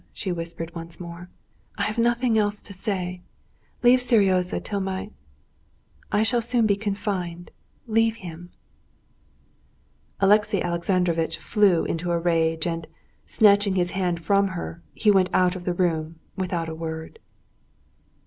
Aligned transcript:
she 0.13 0.31
whispered 0.31 0.73
once 0.73 0.99
more. 0.99 1.29
"I 1.77 1.83
have 1.83 1.99
nothing 1.99 2.35
else 2.35 2.63
to 2.63 2.73
say. 2.73 3.21
Leave 3.83 4.01
Seryozha 4.01 4.59
till 4.59 4.79
my... 4.79 5.11
I 6.11 6.23
shall 6.23 6.41
soon 6.41 6.65
be 6.65 6.75
confined; 6.75 7.51
leave 7.85 8.15
him!" 8.15 8.49
Alexey 10.19 10.63
Alexandrovitch 10.63 11.37
flew 11.37 11.85
into 11.85 12.09
a 12.09 12.17
rage, 12.17 12.65
and, 12.65 12.87
snatching 13.27 13.75
his 13.75 13.91
hand 13.91 14.23
from 14.23 14.47
her, 14.57 14.81
he 14.95 15.11
went 15.11 15.29
out 15.35 15.55
of 15.55 15.65
the 15.65 15.73
room 15.75 16.15
without 16.35 16.67
a 16.67 16.73
word. 16.73 17.19